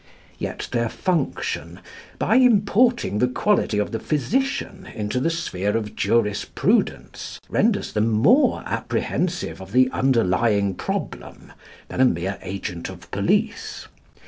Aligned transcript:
Yet 0.39 0.67
their 0.71 0.89
function, 0.89 1.79
by 2.17 2.37
importing 2.37 3.19
the 3.19 3.27
quality 3.27 3.77
of 3.77 3.91
the 3.91 3.99
physician 3.99 4.87
into 4.95 5.19
the 5.19 5.29
sphere 5.29 5.77
of 5.77 5.95
jurisprudence, 5.95 7.39
renders 7.47 7.93
them 7.93 8.09
more 8.09 8.63
apprehensive 8.65 9.61
of 9.61 9.73
the 9.73 9.91
underlying 9.91 10.73
problem 10.73 11.53
than 11.87 12.01
a 12.01 12.05
mere 12.05 12.39
agent 12.41 12.89
of 12.89 13.11
police. 13.11 13.89